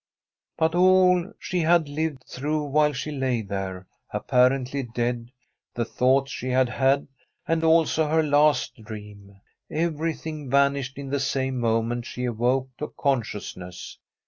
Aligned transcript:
But 0.57 0.73
all 0.73 1.31
she 1.37 1.59
had 1.59 1.87
lived 1.87 2.23
through 2.27 2.63
while 2.63 2.91
she 2.91 3.11
lay 3.11 3.43
there, 3.43 3.85
apparently 4.09 4.81
dead, 4.81 5.29
the 5.75 5.85
thoughts 5.85 6.31
she 6.31 6.49
had 6.49 6.69
had, 6.69 7.07
and 7.47 7.63
also 7.63 8.07
her 8.07 8.23
last 8.23 8.83
dream— 8.83 9.39
everything 9.69 10.49
vanished 10.49 10.97
in 10.97 11.11
the 11.11 11.19
same 11.19 11.59
moment 11.59 12.07
she 12.07 12.25
awoke 12.25 12.69
to 12.79 12.91
conscious 12.97 13.55
ness. 13.55 13.99